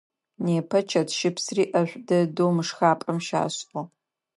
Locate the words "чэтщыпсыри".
0.89-1.63